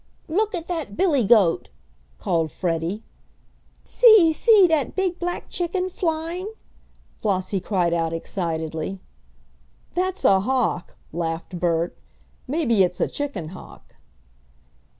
"Look 0.27 0.55
at 0.55 0.67
the 0.67 0.87
billy 0.91 1.23
goat!" 1.23 1.69
called 2.17 2.51
Freddie. 2.51 3.03
"See, 3.85 4.33
see, 4.33 4.65
that 4.65 4.95
big 4.95 5.19
black 5.19 5.47
chicken 5.47 5.91
flying!" 5.91 6.51
Flossie 7.11 7.59
cried 7.59 7.93
out 7.93 8.11
excitedly. 8.11 8.99
"That's 9.93 10.25
a 10.25 10.39
hawk!" 10.39 10.95
laughed 11.13 11.59
Bert; 11.59 11.95
"maybe 12.47 12.81
it's 12.81 12.99
a 12.99 13.07
chicken 13.07 13.49
hawk." 13.49 13.93